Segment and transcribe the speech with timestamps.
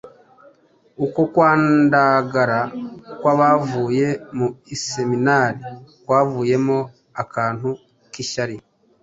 [1.05, 2.59] Uko kwandagara
[3.19, 5.59] kw'abavuye mu iseminari
[6.03, 6.77] kwavuyemo
[7.23, 7.69] akantu
[8.11, 8.55] k'ishyari